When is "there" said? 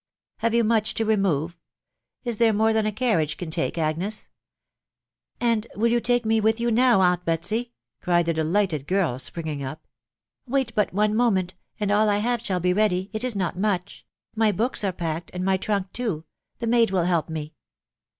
2.39-2.53